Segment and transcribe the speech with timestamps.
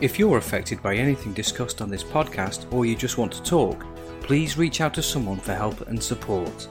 [0.00, 3.84] If you're affected by anything discussed on this podcast or you just want to talk,
[4.22, 6.68] please reach out to someone for help and support.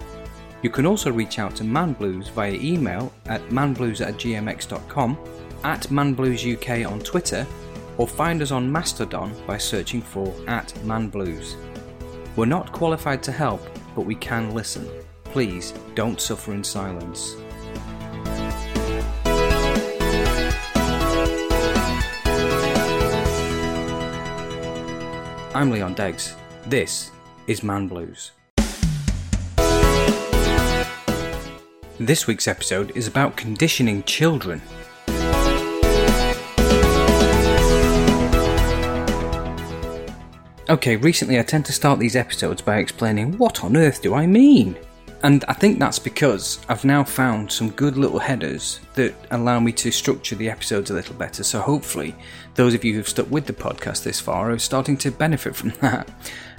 [0.64, 5.18] You can also reach out to Man Blues via email at manblues at gmx.com,
[5.64, 7.46] at manbluesuk on Twitter,
[8.00, 11.56] or find us on Mastodon by searching for at manblues.
[12.36, 13.62] We're not qualified to help,
[13.96, 14.90] but we can listen.
[15.26, 17.36] Please don't suffer in silence.
[25.60, 26.36] I'm Leon Deggs.
[26.68, 27.12] This
[27.48, 28.32] is Man Blues.
[32.00, 34.62] This week's episode is about conditioning children.
[40.70, 44.28] Okay, recently I tend to start these episodes by explaining what on earth do I
[44.28, 44.78] mean?
[45.22, 49.74] And I think that's because I've now found some good little headers that allow me
[49.74, 51.44] to structure the episodes a little better.
[51.44, 52.16] So hopefully,
[52.56, 55.70] those of you who've stuck with the podcast this far are starting to benefit from
[55.82, 56.10] that.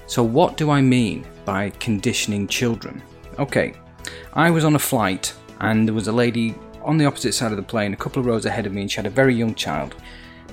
[0.07, 3.03] So, what do I mean by conditioning children?
[3.39, 3.75] Okay,
[4.35, 7.57] I was on a flight and there was a lady on the opposite side of
[7.57, 9.55] the plane, a couple of rows ahead of me, and she had a very young
[9.55, 9.95] child.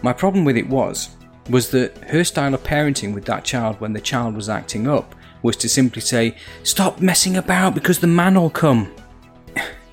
[0.02, 1.10] My problem with it was
[1.50, 5.16] was that her style of parenting with that child when the child was acting up
[5.42, 8.92] was to simply say, Stop messing about because the man will come.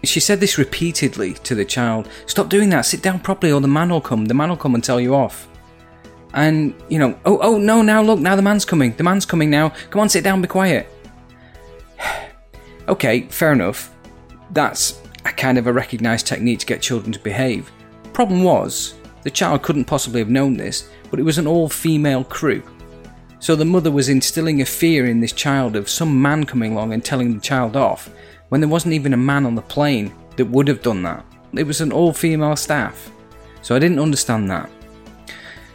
[0.05, 3.69] She said this repeatedly to the child Stop doing that, sit down properly, or the
[3.69, 4.27] man will come.
[4.27, 5.49] The man will come and tell you off.
[6.35, 8.95] And, you know, oh, oh, no, now look, now the man's coming.
[8.97, 9.73] The man's coming now.
[9.91, 10.89] Come on, sit down, be quiet.
[12.89, 13.95] okay, fair enough.
[14.51, 17.71] That's a kind of a recognised technique to get children to behave.
[18.13, 22.25] Problem was, the child couldn't possibly have known this, but it was an all female
[22.25, 22.63] crew.
[23.45, 26.95] So the mother was instilling a fear in this child of some man coming along
[26.95, 28.09] and telling the child off,
[28.49, 31.27] when there wasn't even a man on the plane that would have done that.
[31.53, 33.11] It was an all female staff.
[33.61, 34.71] So I didn't understand that.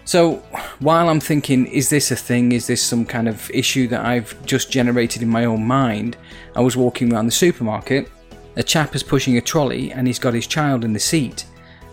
[0.03, 0.37] So
[0.79, 2.53] while I'm thinking, is this a thing?
[2.53, 6.17] Is this some kind of issue that I've just generated in my own mind?
[6.55, 8.09] I was walking around the supermarket.
[8.55, 11.45] A chap is pushing a trolley and he's got his child in the seat.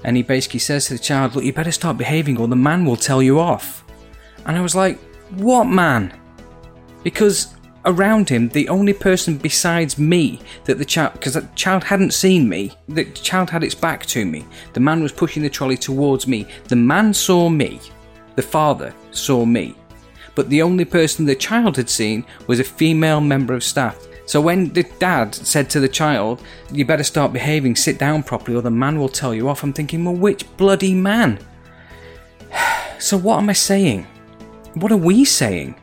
[0.05, 2.87] And he basically says to the child, Look, you better start behaving or the man
[2.87, 3.85] will tell you off.
[4.47, 4.99] And I was like,
[5.31, 6.19] What man?
[7.03, 7.55] Because
[7.85, 12.49] around him, the only person besides me that the child, because the child hadn't seen
[12.49, 14.45] me, the child had its back to me.
[14.73, 16.47] The man was pushing the trolley towards me.
[16.69, 17.81] The man saw me.
[18.35, 19.77] The father saw me.
[20.35, 24.07] But the only person the child had seen was a female member of staff.
[24.27, 26.43] So when the dad said to the child,
[26.73, 29.73] You better start behaving, sit down properly, or the man will tell you off, I'm
[29.73, 31.39] thinking, Well, which bloody man?
[32.99, 34.07] So what am I saying?
[34.77, 35.75] What are we saying?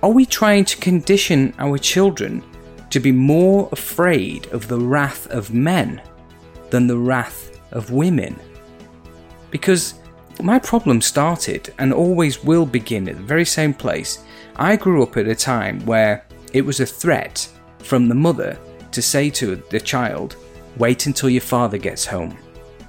[0.00, 2.44] Are we trying to condition our children
[2.90, 6.00] to be more afraid of the wrath of men
[6.70, 8.38] than the wrath of women?
[9.50, 9.94] Because
[10.40, 14.22] my problem started and always will begin at the very same place.
[14.54, 17.48] I grew up at a time where it was a threat
[17.80, 18.56] from the mother
[18.92, 20.36] to say to the child,
[20.76, 22.38] wait until your father gets home.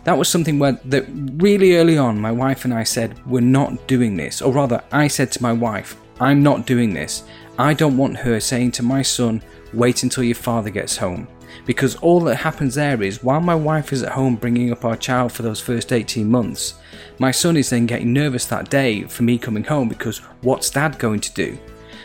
[0.05, 1.05] That was something where that
[1.35, 5.07] really early on my wife and I said we're not doing this or rather I
[5.07, 7.23] said to my wife I'm not doing this.
[7.59, 9.41] I don't want her saying to my son
[9.73, 11.27] wait until your father gets home
[11.65, 14.95] because all that happens there is while my wife is at home bringing up our
[14.95, 16.75] child for those first 18 months
[17.17, 20.99] my son is then getting nervous that day for me coming home because what's dad
[20.99, 21.57] going to do?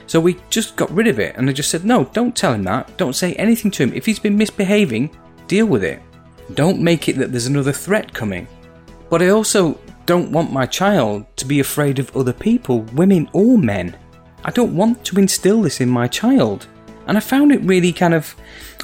[0.06, 2.64] So we just got rid of it and I just said, no, don't tell him
[2.64, 2.96] that.
[2.96, 3.92] Don't say anything to him.
[3.92, 5.16] If he's been misbehaving,
[5.46, 6.00] deal with it.
[6.54, 8.48] Don't make it that there's another threat coming.
[9.08, 13.58] But I also don't want my child to be afraid of other people, women or
[13.58, 13.96] men.
[14.44, 16.66] I don't want to instill this in my child.
[17.06, 18.34] And I found it really kind of,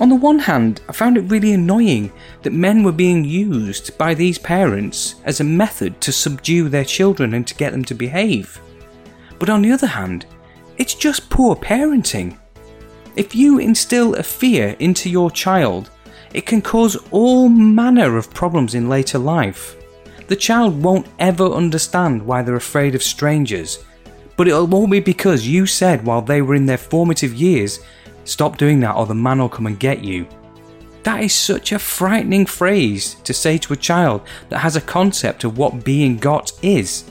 [0.00, 2.12] on the one hand, I found it really annoying
[2.42, 7.34] that men were being used by these parents as a method to subdue their children
[7.34, 8.60] and to get them to behave.
[9.38, 10.26] But on the other hand,
[10.76, 12.36] it's just poor parenting.
[13.16, 15.90] If you instill a fear into your child,
[16.36, 19.74] it can cause all manner of problems in later life.
[20.28, 23.82] The child won't ever understand why they're afraid of strangers,
[24.36, 27.80] but it'll all be because you said while they were in their formative years,
[28.24, 30.26] stop doing that or the man will come and get you.
[31.04, 34.20] That is such a frightening phrase to say to a child
[34.50, 37.10] that has a concept of what being got is.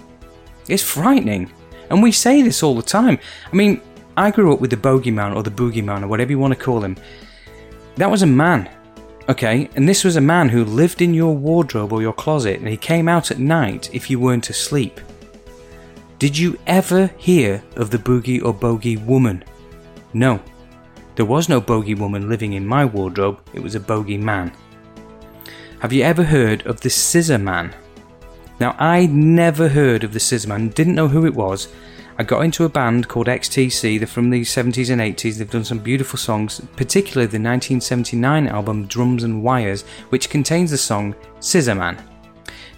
[0.69, 1.51] It's frightening.
[1.89, 3.17] And we say this all the time.
[3.51, 3.81] I mean,
[4.17, 6.83] I grew up with the bogeyman or the boogeyman or whatever you want to call
[6.83, 6.95] him.
[7.95, 8.69] That was a man,
[9.29, 9.69] okay?
[9.75, 12.77] And this was a man who lived in your wardrobe or your closet and he
[12.77, 14.99] came out at night if you weren't asleep.
[16.19, 19.43] Did you ever hear of the boogie or bogey woman?
[20.13, 20.39] No.
[21.15, 24.51] There was no bogey woman living in my wardrobe, it was a bogey man.
[25.79, 27.73] Have you ever heard of the scissor man?
[28.59, 31.67] Now, I never heard of the Scissorman, didn't know who it was.
[32.17, 33.99] I got into a band called XTC.
[33.99, 35.37] They're from the 70s and 80s.
[35.37, 40.77] They've done some beautiful songs, particularly the 1979 album Drums and Wires, which contains the
[40.77, 42.01] song Scissor Man.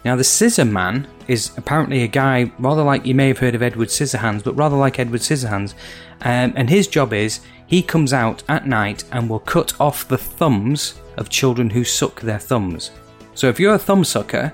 [0.03, 3.61] Now, the Scissor Man is apparently a guy rather like you may have heard of
[3.61, 5.75] Edward Scissorhands, but rather like Edward Scissorhands.
[6.21, 10.17] Um, and his job is he comes out at night and will cut off the
[10.17, 12.89] thumbs of children who suck their thumbs.
[13.35, 14.51] So if you're a thumb sucker,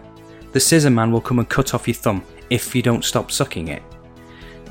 [0.51, 3.69] the Scissor Man will come and cut off your thumb if you don't stop sucking
[3.69, 3.81] it.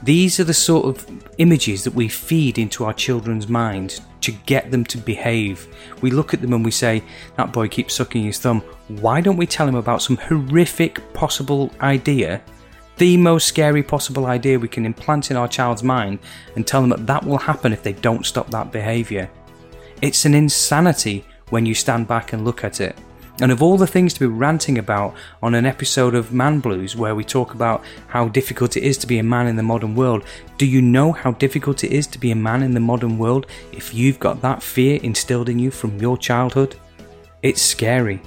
[0.02, 4.70] These are the sort of images that we feed into our children's minds to get
[4.70, 5.68] them to behave.
[6.00, 7.04] We look at them and we say,
[7.36, 8.62] That boy keeps sucking his thumb.
[8.88, 12.42] Why don't we tell him about some horrific possible idea?
[12.98, 16.18] The most scary possible idea we can implant in our child's mind
[16.56, 19.30] and tell them that that will happen if they don't stop that behaviour.
[20.02, 22.96] It's an insanity when you stand back and look at it.
[23.40, 26.94] And of all the things to be ranting about on an episode of Man Blues
[26.94, 29.94] where we talk about how difficult it is to be a man in the modern
[29.94, 30.24] world,
[30.58, 33.46] do you know how difficult it is to be a man in the modern world
[33.72, 36.76] if you've got that fear instilled in you from your childhood?
[37.42, 38.20] It's scary.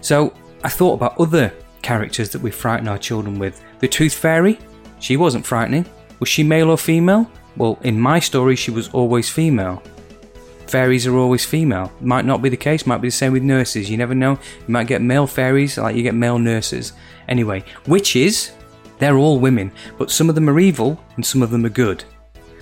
[0.00, 3.62] So I thought about other characters that we frighten our children with.
[3.78, 4.58] The Tooth Fairy?
[4.98, 5.86] She wasn't frightening.
[6.18, 7.30] Was she male or female?
[7.56, 9.82] Well, in my story, she was always female
[10.70, 11.92] fairies are always female.
[12.00, 13.90] Might not be the case, might be the same with nurses.
[13.90, 14.32] You never know.
[14.32, 16.92] You might get male fairies like you get male nurses.
[17.28, 18.52] Anyway, witches,
[18.98, 22.04] they're all women, but some of them are evil and some of them are good.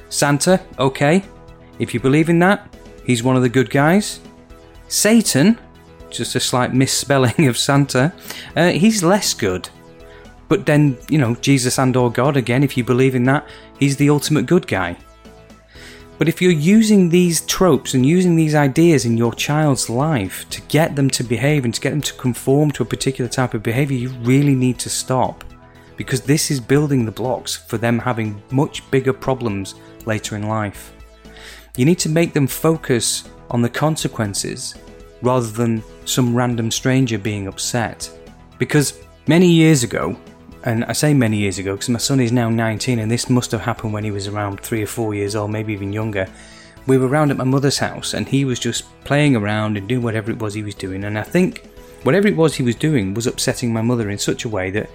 [0.08, 1.24] Santa, okay.
[1.78, 2.74] If you believe in that,
[3.04, 4.20] he's one of the good guys.
[4.88, 5.58] Satan,
[6.10, 8.12] just a slight misspelling of Santa,
[8.56, 9.68] uh, he's less good.
[10.48, 13.48] But then, you know, Jesus and or God, again, if you believe in that,
[13.78, 14.96] he's the ultimate good guy.
[16.18, 20.62] But if you're using these tropes and using these ideas in your child's life to
[20.62, 23.62] get them to behave and to get them to conform to a particular type of
[23.62, 25.44] behavior, you really need to stop.
[25.96, 29.74] Because this is building the blocks for them having much bigger problems
[30.06, 30.94] later in life.
[31.76, 34.74] You need to make them focus on the consequences
[35.20, 38.10] rather than some random stranger being upset.
[38.58, 40.16] Because many years ago,
[40.66, 43.52] and I say many years ago because my son is now 19 and this must
[43.52, 46.26] have happened when he was around three or four years old, maybe even younger.
[46.88, 50.02] We were around at my mother's house and he was just playing around and doing
[50.02, 51.04] whatever it was he was doing.
[51.04, 51.68] And I think
[52.02, 54.90] whatever it was he was doing was upsetting my mother in such a way that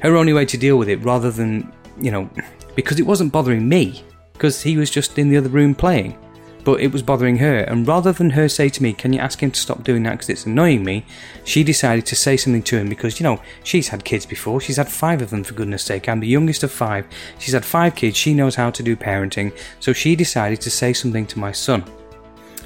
[0.00, 2.28] her only way to deal with it, rather than, you know,
[2.74, 4.04] because it wasn't bothering me,
[4.34, 6.18] because he was just in the other room playing
[6.64, 7.58] but it was bothering her.
[7.58, 10.12] And rather than her say to me, Can you ask him to stop doing that
[10.12, 11.04] because it's annoying me?
[11.44, 14.60] she decided to say something to him because, you know, she's had kids before.
[14.60, 16.08] She's had five of them, for goodness sake.
[16.08, 17.06] I'm the youngest of five.
[17.38, 18.16] She's had five kids.
[18.16, 19.56] She knows how to do parenting.
[19.78, 21.84] So she decided to say something to my son.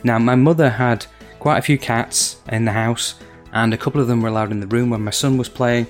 [0.04, 1.06] Now, my mother had
[1.40, 3.16] quite a few cats in the house,
[3.52, 5.86] and a couple of them were allowed in the room when my son was playing.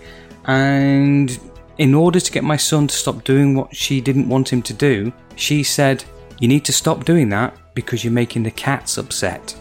[0.46, 1.38] And
[1.76, 4.72] in order to get my son to stop doing what she didn't want him to
[4.72, 6.04] do, she said,
[6.40, 9.55] You need to stop doing that because you're making the cats upset.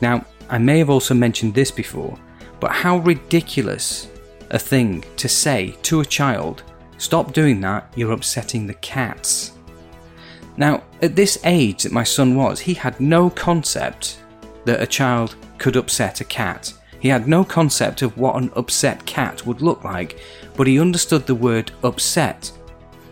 [0.00, 2.18] Now, I may have also mentioned this before,
[2.60, 4.08] but how ridiculous
[4.50, 6.62] a thing to say to a child,
[6.96, 9.52] stop doing that, you're upsetting the cats.
[10.56, 14.20] Now, at this age that my son was, he had no concept
[14.64, 16.72] that a child could upset a cat.
[17.00, 20.18] He had no concept of what an upset cat would look like,
[20.56, 22.50] but he understood the word upset.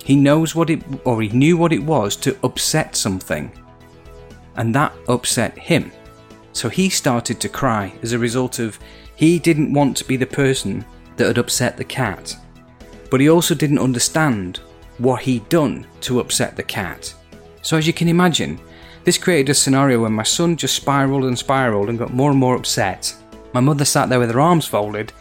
[0.07, 3.51] He knows what it, or he knew what it was to upset something
[4.55, 5.91] and that upset him.
[6.53, 8.79] So he started to cry as a result of
[9.17, 10.85] he didn't want to be the person
[11.17, 12.37] that had upset the cat,
[13.11, 14.61] but he also didn't understand
[14.99, 17.13] what he'd done to upset the cat.
[17.63, 18.61] So, as you can imagine,
[19.03, 22.39] this created a scenario where my son just spiraled and spiraled and got more and
[22.39, 23.13] more upset.
[23.53, 25.13] My mother sat there with her arms folded.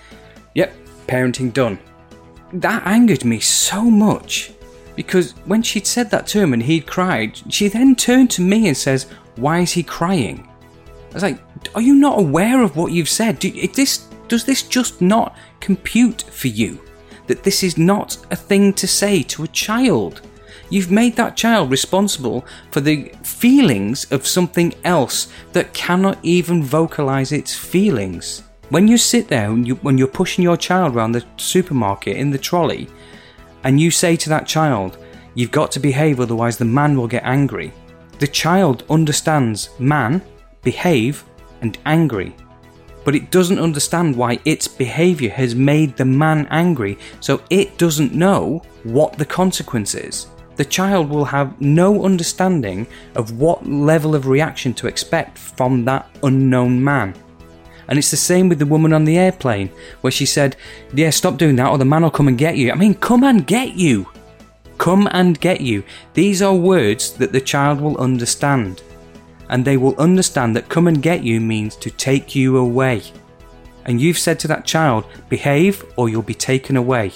[0.53, 0.75] Yep,
[1.07, 1.79] parenting done.
[2.53, 4.51] That angered me so much
[4.95, 8.67] because when she'd said that to him and he'd cried, she then turned to me
[8.67, 10.47] and says, why is he crying?
[11.11, 11.39] I was like,
[11.73, 13.39] are you not aware of what you've said?
[13.39, 16.79] Do, this, does this just not compute for you?
[17.27, 20.21] That this is not a thing to say to a child?
[20.69, 27.31] You've made that child responsible for the feelings of something else that cannot even vocalize
[27.31, 28.43] its feelings.
[28.69, 32.31] When you sit there and you, when you're pushing your child around the supermarket in
[32.31, 32.87] the trolley,
[33.65, 34.97] and you say to that child,
[35.33, 37.73] You've got to behave, otherwise the man will get angry.
[38.19, 40.21] The child understands man,
[40.63, 41.25] behave,
[41.61, 42.33] and angry,
[43.03, 48.13] but it doesn't understand why its behaviour has made the man angry, so it doesn't
[48.13, 50.27] know what the consequence is.
[50.55, 56.09] The child will have no understanding of what level of reaction to expect from that
[56.23, 57.13] unknown man.
[57.87, 59.69] And it's the same with the woman on the airplane,
[60.01, 60.55] where she said,
[60.93, 62.71] Yeah, stop doing that, or the man will come and get you.
[62.71, 64.07] I mean, come and get you.
[64.77, 65.83] Come and get you.
[66.13, 68.81] These are words that the child will understand.
[69.49, 73.03] And they will understand that come and get you means to take you away.
[73.85, 77.11] And you've said to that child, behave or you'll be taken away.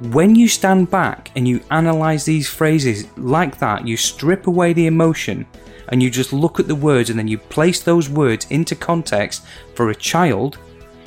[0.00, 4.86] When you stand back and you analyze these phrases like that, you strip away the
[4.86, 5.46] emotion
[5.88, 9.44] and you just look at the words and then you place those words into context
[9.74, 10.58] for a child,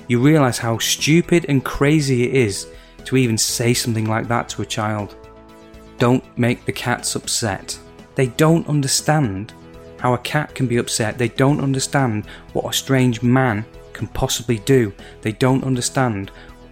[0.07, 2.67] you realize how stupid and crazy it is
[3.05, 5.15] to even say something like that to a child.
[5.98, 7.77] Don't make the cats upset.
[8.15, 9.53] They don't understand
[10.00, 11.17] how a cat can be upset.
[11.17, 14.93] They don't understand what a strange man can possibly do.
[15.22, 16.31] They don't understand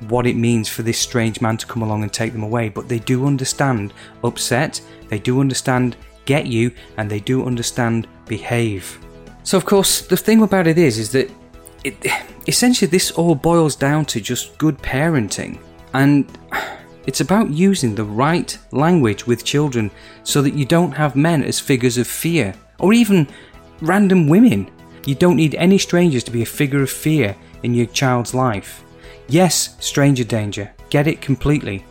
[0.10, 2.88] what it means for this strange man to come along and take them away, but
[2.88, 3.94] they do understand
[4.24, 5.96] upset, they do understand
[6.26, 9.00] get you, and they do understand behave.
[9.44, 11.32] So, of course, the thing about it is, is that
[11.84, 11.96] it,
[12.48, 15.60] essentially this all boils down to just good parenting,
[15.94, 16.26] and
[17.06, 19.92] it's about using the right language with children
[20.24, 23.28] so that you don't have men as figures of fear, or even
[23.82, 24.70] random women.
[25.06, 28.84] You don't need any strangers to be a figure of fear in your child's life.
[29.28, 31.86] Yes, stranger danger, get it completely.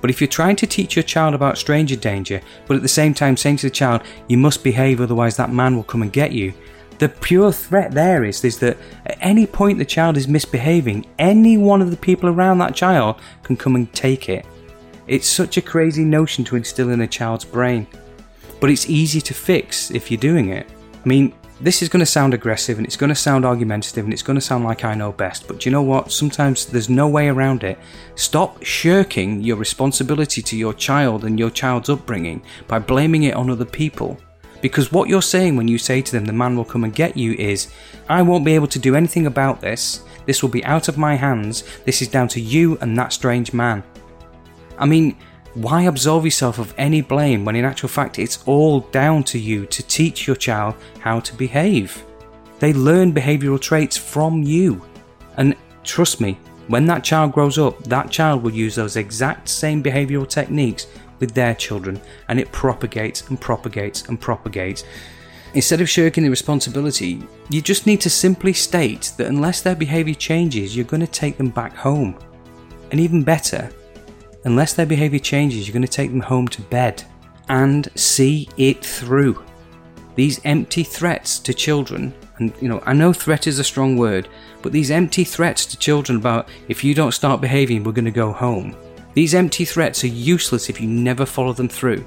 [0.00, 3.14] But if you're trying to teach your child about stranger danger, but at the same
[3.14, 6.32] time saying to the child, you must behave otherwise that man will come and get
[6.32, 6.52] you,
[6.98, 8.76] the pure threat there is, is that
[9.06, 13.16] at any point the child is misbehaving, any one of the people around that child
[13.42, 14.44] can come and take it.
[15.06, 17.86] It's such a crazy notion to instill in a child's brain.
[18.60, 20.68] But it's easy to fix if you're doing it.
[20.92, 24.12] I mean, this is going to sound aggressive and it's going to sound argumentative and
[24.12, 26.12] it's going to sound like I know best, but you know what?
[26.12, 27.78] Sometimes there's no way around it.
[28.14, 33.50] Stop shirking your responsibility to your child and your child's upbringing by blaming it on
[33.50, 34.18] other people.
[34.60, 37.16] Because what you're saying when you say to them, the man will come and get
[37.16, 37.72] you, is,
[38.08, 40.02] I won't be able to do anything about this.
[40.26, 41.64] This will be out of my hands.
[41.84, 43.82] This is down to you and that strange man.
[44.76, 45.16] I mean,
[45.54, 49.66] why absolve yourself of any blame when in actual fact it's all down to you
[49.66, 52.02] to teach your child how to behave?
[52.58, 54.82] They learn behavioural traits from you.
[55.36, 56.38] And trust me,
[56.68, 60.86] when that child grows up, that child will use those exact same behavioural techniques
[61.18, 64.84] with their children, and it propagates and propagates and propagates.
[65.54, 70.14] Instead of shirking the responsibility, you just need to simply state that unless their behaviour
[70.14, 72.16] changes, you're going to take them back home.
[72.90, 73.70] And even better,
[74.44, 77.04] Unless their behaviour changes, you're going to take them home to bed
[77.48, 79.44] and see it through.
[80.14, 84.28] These empty threats to children, and you know, I know threat is a strong word,
[84.62, 88.10] but these empty threats to children about if you don't start behaving, we're going to
[88.10, 88.76] go home.
[89.14, 92.06] These empty threats are useless if you never follow them through.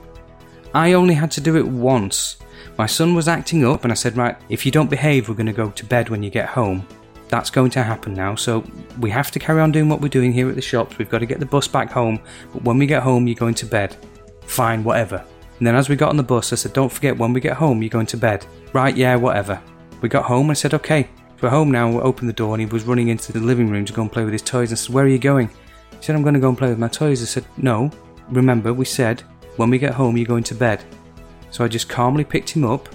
[0.74, 2.38] I only had to do it once.
[2.78, 5.46] My son was acting up, and I said, Right, if you don't behave, we're going
[5.48, 6.88] to go to bed when you get home.
[7.32, 8.62] That's going to happen now, so
[9.00, 10.98] we have to carry on doing what we're doing here at the shops.
[10.98, 12.20] We've got to get the bus back home,
[12.52, 13.96] but when we get home, you're going to bed.
[14.42, 15.24] Fine, whatever.
[15.58, 17.56] And then as we got on the bus, I said, Don't forget, when we get
[17.56, 18.46] home, you're going to bed.
[18.74, 19.62] Right, yeah, whatever.
[20.02, 21.08] We got home, I said, Okay,
[21.40, 21.90] we're home now.
[21.90, 24.12] We opened the door, and he was running into the living room to go and
[24.12, 24.72] play with his toys.
[24.72, 25.48] And I said, Where are you going?
[25.48, 27.22] He said, I'm going to go and play with my toys.
[27.22, 27.90] I said, No,
[28.28, 29.22] remember, we said,
[29.56, 30.84] when we get home, you're going to bed.
[31.50, 32.90] So I just calmly picked him up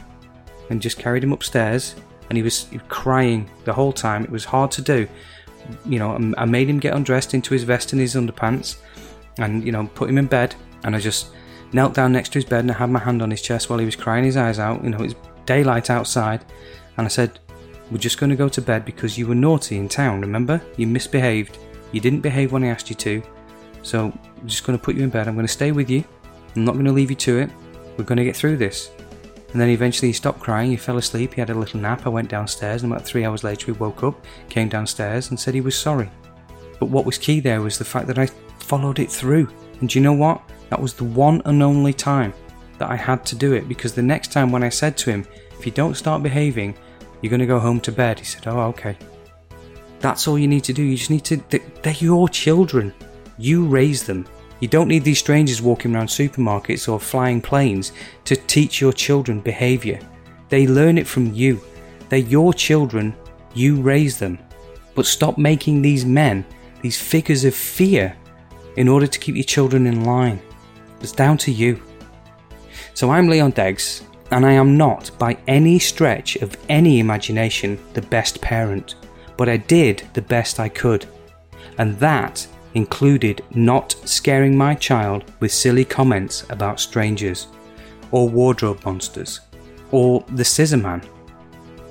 [0.69, 1.95] and just carried him upstairs
[2.28, 4.25] and he was, crying the whole time.
[4.25, 5.09] It was hard to do.
[5.85, 8.76] You know, I made him get undressed into his vest and his underpants,
[9.38, 10.54] and you know, put him in bed.
[10.85, 11.30] And I just
[11.73, 13.78] knelt down next to his bed and I had my hand on his chest while
[13.78, 14.85] he was crying his eyes out.
[14.85, 15.14] You know, it's
[15.47, 16.45] daylight outside,
[16.97, 17.38] and I said,
[17.90, 20.21] "We're just going to go to bed because you were naughty in town.
[20.21, 21.59] Remember, you misbehaved.
[21.92, 23.23] You didn't behave when I asked you to.
[23.83, 25.28] So I'm just going to put you in bed.
[25.28, 26.04] I'm going to stay with you.
[26.54, 27.50] I'm not going to leave you to it.
[27.97, 28.90] We're going to get through this."
[29.53, 32.07] And then eventually he stopped crying, he fell asleep, he had a little nap.
[32.07, 35.55] I went downstairs, and about three hours later, he woke up, came downstairs, and said
[35.55, 36.11] he was sorry.
[36.79, 38.26] But what was key there was the fact that I
[38.59, 39.49] followed it through.
[39.81, 40.43] And do you know what?
[40.71, 42.35] That was the one and only time
[42.79, 45.26] that I had to do it because the next time when I said to him,
[45.59, 46.76] if you don't start behaving,
[47.21, 48.97] you're going to go home to bed, he said, oh, okay.
[50.00, 50.83] That's all you need to do.
[50.83, 51.37] You just need to,
[51.83, 52.93] they're your children.
[53.38, 54.26] You raise them.
[54.61, 57.93] You don't need these strangers walking around supermarkets or flying planes
[58.25, 60.01] to teach your children behaviour.
[60.49, 61.61] They learn it from you.
[62.09, 63.15] They're your children,
[63.55, 64.39] you raise them.
[64.95, 66.43] But stop making these men
[66.81, 68.17] these figures of fear
[68.77, 70.41] in order to keep your children in line.
[71.03, 71.83] It's down to you.
[72.95, 78.09] So I'm Leon Deggs, and I am not, by any stretch of any imagination, the
[78.17, 78.95] best parent,
[79.37, 81.05] but I did the best I could.
[81.77, 87.49] And that included not scaring my child with silly comments about strangers,
[88.11, 89.41] or Wardrobe Monsters,
[89.91, 91.03] or The Scissor Man.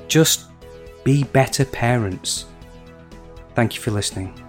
[0.07, 0.45] Just
[1.03, 2.45] be better parents.
[3.53, 4.44] Thank you for listening.